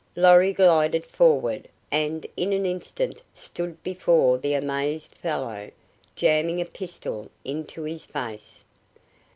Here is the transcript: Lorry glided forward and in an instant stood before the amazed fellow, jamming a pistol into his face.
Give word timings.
Lorry 0.15 0.51
glided 0.51 1.05
forward 1.05 1.67
and 1.91 2.25
in 2.35 2.53
an 2.53 2.65
instant 2.65 3.21
stood 3.35 3.83
before 3.83 4.39
the 4.39 4.55
amazed 4.55 5.13
fellow, 5.13 5.69
jamming 6.15 6.59
a 6.59 6.65
pistol 6.65 7.29
into 7.45 7.83
his 7.83 8.03
face. 8.03 8.65